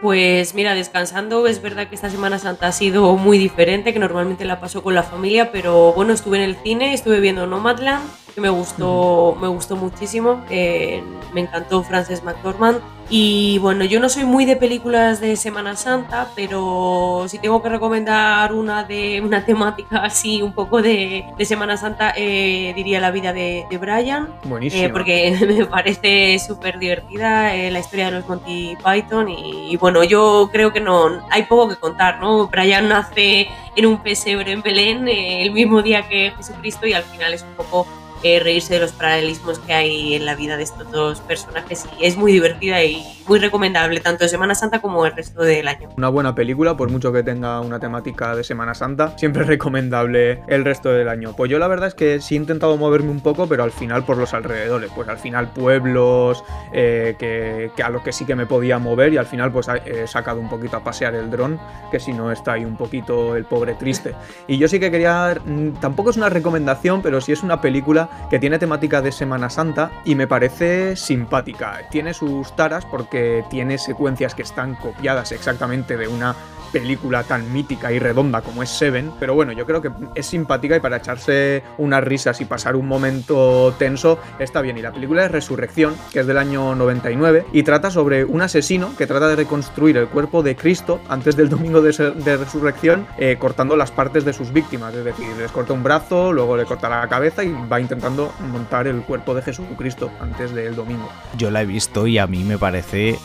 Pues 0.00 0.54
mira, 0.54 0.74
descansando, 0.74 1.46
es 1.46 1.60
verdad 1.60 1.88
que 1.88 1.94
esta 1.94 2.08
Semana 2.08 2.38
Santa 2.38 2.68
ha 2.68 2.72
sido 2.72 3.14
muy 3.16 3.36
diferente, 3.36 3.92
que 3.92 3.98
normalmente 3.98 4.46
la 4.46 4.58
paso 4.58 4.82
con 4.82 4.94
la 4.94 5.02
familia, 5.02 5.52
pero 5.52 5.92
bueno, 5.92 6.14
estuve 6.14 6.38
en 6.38 6.44
el 6.44 6.56
cine, 6.56 6.94
estuve 6.94 7.20
viendo 7.20 7.46
Nomadland, 7.46 8.02
que 8.30 8.40
me 8.40 8.50
gustó, 8.50 9.36
me 9.40 9.48
gustó 9.48 9.76
muchísimo, 9.76 10.44
me 10.48 11.40
encantó 11.40 11.82
Frances 11.82 12.22
McDormand 12.22 12.80
y 13.12 13.58
bueno, 13.58 13.84
yo 13.84 13.98
no 13.98 14.08
soy 14.08 14.24
muy 14.24 14.44
de 14.44 14.54
películas 14.54 15.20
de 15.20 15.34
Semana 15.34 15.74
Santa, 15.74 16.28
pero 16.36 17.26
si 17.26 17.40
tengo 17.40 17.60
que 17.60 17.68
recomendar 17.68 18.52
una 18.52 18.84
de 18.84 19.20
una 19.20 19.44
temática 19.44 20.04
así, 20.04 20.42
un 20.42 20.52
poco 20.52 20.80
de, 20.80 21.24
Semana 21.40 21.76
Santa, 21.76 22.14
eh, 22.16 22.72
diría 22.76 23.00
La 23.00 23.10
vida 23.10 23.32
de, 23.32 23.66
Brian. 23.80 24.28
Buenísimo. 24.44 24.84
Eh, 24.84 24.88
porque 24.90 25.36
me 25.48 25.66
parece 25.66 26.38
súper 26.38 26.78
divertida 26.78 27.56
eh, 27.56 27.72
la 27.72 27.80
historia 27.80 28.06
de 28.06 28.12
los 28.12 28.28
Monty 28.28 28.76
Python. 28.76 29.28
Y, 29.28 29.76
bueno, 29.76 30.04
yo 30.04 30.48
creo 30.52 30.72
que 30.72 30.78
no 30.78 31.20
hay 31.30 31.42
poco 31.42 31.68
que 31.68 31.76
contar, 31.76 32.20
¿no? 32.20 32.46
Brian 32.46 32.88
nace 32.88 33.48
en 33.74 33.86
un 33.86 34.00
pesebre 34.04 34.52
en 34.52 34.62
Belén 34.62 35.08
el 35.08 35.50
mismo 35.50 35.82
día 35.82 36.08
que 36.08 36.32
Jesucristo 36.36 36.86
y 36.86 36.92
al 36.92 37.02
final 37.02 37.34
es 37.34 37.42
un 37.42 37.54
poco 37.54 37.88
eh, 38.22 38.40
reírse 38.40 38.74
de 38.74 38.80
los 38.80 38.92
paralelismos 38.92 39.58
que 39.60 39.72
hay 39.72 40.14
en 40.14 40.26
la 40.26 40.34
vida 40.34 40.56
de 40.56 40.62
estos 40.62 40.90
dos 40.90 41.20
personajes 41.20 41.86
y 41.98 42.04
es 42.04 42.16
muy 42.16 42.32
divertida 42.32 42.82
y 42.82 43.02
muy 43.26 43.38
recomendable 43.38 44.00
tanto 44.00 44.26
Semana 44.28 44.54
Santa 44.54 44.80
como 44.80 45.06
el 45.06 45.12
resto 45.12 45.42
del 45.42 45.68
año. 45.68 45.88
Una 45.96 46.08
buena 46.08 46.34
película, 46.34 46.76
por 46.76 46.90
mucho 46.90 47.12
que 47.12 47.22
tenga 47.22 47.60
una 47.60 47.78
temática 47.78 48.34
de 48.34 48.44
Semana 48.44 48.74
Santa, 48.74 49.16
siempre 49.16 49.42
es 49.42 49.48
recomendable 49.48 50.42
el 50.48 50.64
resto 50.64 50.90
del 50.90 51.08
año. 51.08 51.34
Pues 51.36 51.50
yo 51.50 51.58
la 51.58 51.68
verdad 51.68 51.88
es 51.88 51.94
que 51.94 52.20
sí 52.20 52.34
he 52.34 52.38
intentado 52.38 52.76
moverme 52.76 53.10
un 53.10 53.20
poco, 53.20 53.46
pero 53.46 53.62
al 53.62 53.72
final 53.72 54.04
por 54.04 54.16
los 54.16 54.34
alrededores, 54.34 54.90
pues 54.94 55.08
al 55.08 55.18
final 55.18 55.52
pueblos 55.52 56.44
eh, 56.72 57.16
que, 57.18 57.70
a 57.82 57.88
los 57.88 58.02
que 58.02 58.12
sí 58.12 58.26
que 58.26 58.34
me 58.34 58.46
podía 58.46 58.78
mover 58.78 59.12
y 59.12 59.16
al 59.16 59.26
final 59.26 59.52
pues 59.52 59.68
he 59.86 60.06
sacado 60.06 60.40
un 60.40 60.48
poquito 60.48 60.76
a 60.76 60.84
pasear 60.84 61.14
el 61.14 61.30
dron, 61.30 61.58
que 61.90 62.00
si 62.00 62.12
no 62.12 62.30
está 62.30 62.52
ahí 62.52 62.64
un 62.64 62.76
poquito 62.76 63.36
el 63.36 63.44
pobre 63.44 63.74
triste. 63.74 64.14
Y 64.46 64.58
yo 64.58 64.68
sí 64.68 64.78
que 64.78 64.90
quería, 64.90 65.36
mm, 65.44 65.80
tampoco 65.80 66.10
es 66.10 66.16
una 66.16 66.28
recomendación, 66.28 67.00
pero 67.00 67.20
sí 67.20 67.32
es 67.32 67.42
una 67.42 67.60
película 67.60 68.09
que 68.28 68.38
tiene 68.38 68.58
temática 68.58 69.02
de 69.02 69.12
Semana 69.12 69.50
Santa 69.50 69.90
y 70.04 70.14
me 70.14 70.26
parece 70.26 70.96
simpática. 70.96 71.88
Tiene 71.90 72.14
sus 72.14 72.54
taras 72.56 72.84
porque 72.86 73.44
tiene 73.50 73.78
secuencias 73.78 74.34
que 74.34 74.42
están 74.42 74.74
copiadas 74.74 75.32
exactamente 75.32 75.96
de 75.96 76.08
una 76.08 76.34
película 76.72 77.24
tan 77.24 77.52
mítica 77.52 77.92
y 77.92 77.98
redonda 77.98 78.42
como 78.42 78.62
es 78.62 78.70
Seven, 78.70 79.12
pero 79.18 79.34
bueno, 79.34 79.52
yo 79.52 79.66
creo 79.66 79.82
que 79.82 79.90
es 80.14 80.26
simpática 80.26 80.76
y 80.76 80.80
para 80.80 80.96
echarse 80.96 81.62
unas 81.78 82.02
risas 82.04 82.40
y 82.40 82.44
pasar 82.44 82.76
un 82.76 82.86
momento 82.86 83.74
tenso 83.78 84.18
está 84.38 84.60
bien. 84.60 84.78
Y 84.78 84.82
la 84.82 84.92
película 84.92 85.24
es 85.24 85.30
Resurrección, 85.30 85.94
que 86.12 86.20
es 86.20 86.26
del 86.26 86.38
año 86.38 86.74
99, 86.74 87.46
y 87.52 87.62
trata 87.62 87.90
sobre 87.90 88.24
un 88.24 88.42
asesino 88.42 88.94
que 88.96 89.06
trata 89.06 89.28
de 89.28 89.36
reconstruir 89.36 89.96
el 89.96 90.08
cuerpo 90.08 90.42
de 90.42 90.56
Cristo 90.56 91.00
antes 91.08 91.36
del 91.36 91.48
domingo 91.48 91.80
de, 91.82 92.36
resurrección, 92.36 93.06
eh, 93.18 93.36
cortando 93.38 93.76
las 93.76 93.90
partes 93.90 94.24
de 94.24 94.32
sus 94.32 94.52
víctimas, 94.52 94.94
es 94.94 95.04
decir, 95.04 95.26
les 95.38 95.50
corta 95.50 95.72
un 95.72 95.82
brazo, 95.82 96.32
luego 96.32 96.56
le 96.56 96.64
corta 96.64 96.88
la 96.88 97.08
cabeza 97.08 97.44
y 97.44 97.52
va 97.70 97.80
intentando 97.80 98.32
montar 98.50 98.86
el 98.86 99.02
cuerpo 99.02 99.34
de 99.34 99.42
Jesucristo 99.42 100.10
antes 100.20 100.54
del 100.54 100.74
domingo. 100.76 101.08
Yo 101.36 101.50
la 101.50 101.62
he 101.62 101.66
visto 101.66 102.06
y 102.06 102.18
a 102.18 102.26
mí 102.26 102.44
me 102.44 102.58
parece 102.58 103.10
eh, 103.10 103.18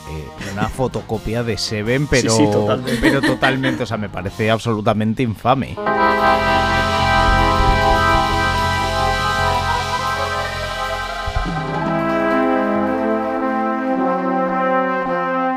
una 0.54 0.70
fotocopia 0.70 1.44
de 1.44 1.58
Seven, 1.58 2.08
pero, 2.08 2.32
sí, 2.32 2.44
pero 3.02 3.22
totalmente, 3.36 3.84
o 3.84 3.86
sea, 3.86 3.98
me 3.98 4.10
parece 4.10 4.50
absolutamente 4.50 5.24
infame. 5.24 5.76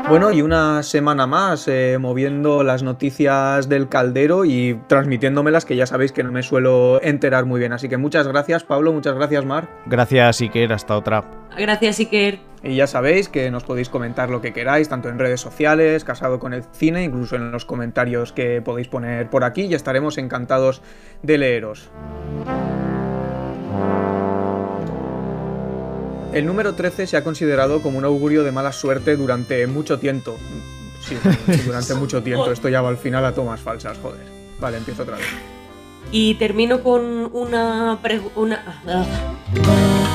Bueno, 0.09 0.31
y 0.31 0.41
una 0.41 0.81
semana 0.81 1.27
más 1.27 1.67
eh, 1.67 1.97
moviendo 1.99 2.63
las 2.63 2.81
noticias 2.81 3.69
del 3.69 3.89
caldero 3.89 4.43
y 4.43 4.79
transmitiéndomelas 4.87 5.65
que 5.65 5.75
ya 5.75 5.85
sabéis 5.85 6.11
que 6.11 6.23
no 6.23 6.31
me 6.31 6.41
suelo 6.41 6.99
enterar 7.03 7.45
muy 7.45 7.59
bien. 7.59 7.73
Así 7.73 7.87
que 7.89 7.97
muchas 7.97 8.27
gracias 8.27 8.63
Pablo, 8.63 8.91
muchas 8.91 9.13
gracias 9.13 9.45
Mar. 9.45 9.69
Gracias 9.85 10.41
Iker, 10.41 10.73
hasta 10.73 10.97
otra. 10.97 11.23
Gracias 11.55 11.99
Iker. 11.99 12.39
Y 12.63 12.75
ya 12.75 12.87
sabéis 12.87 13.29
que 13.29 13.51
nos 13.51 13.63
podéis 13.63 13.89
comentar 13.89 14.31
lo 14.31 14.41
que 14.41 14.51
queráis, 14.51 14.89
tanto 14.89 15.09
en 15.09 15.19
redes 15.19 15.41
sociales, 15.41 16.03
casado 16.03 16.39
con 16.39 16.55
el 16.55 16.63
cine, 16.63 17.03
incluso 17.03 17.35
en 17.35 17.51
los 17.51 17.65
comentarios 17.65 18.33
que 18.33 18.63
podéis 18.63 18.87
poner 18.87 19.29
por 19.29 19.43
aquí 19.43 19.65
y 19.65 19.75
estaremos 19.75 20.17
encantados 20.17 20.81
de 21.21 21.37
leeros. 21.37 21.91
El 26.33 26.45
número 26.45 26.75
13 26.75 27.07
se 27.07 27.17
ha 27.17 27.23
considerado 27.23 27.81
como 27.81 27.97
un 27.97 28.05
augurio 28.05 28.43
de 28.43 28.51
mala 28.51 28.71
suerte 28.71 29.15
durante 29.15 29.65
mucho 29.67 29.97
tiempo. 29.99 30.37
Sí, 31.01 31.17
durante 31.65 31.95
mucho 31.95 32.21
tiempo. 32.21 32.51
Esto 32.51 32.69
ya 32.69 32.81
va 32.81 32.89
al 32.89 32.97
final 32.97 33.25
a 33.25 33.33
tomas 33.33 33.59
falsas, 33.59 33.97
joder. 33.97 34.25
Vale, 34.59 34.77
empiezo 34.77 35.03
otra 35.03 35.17
vez. 35.17 35.25
Y 36.11 36.35
termino 36.35 36.83
con 36.83 37.29
una... 37.33 37.99
una... 38.35 38.81
Ah. 38.87 40.08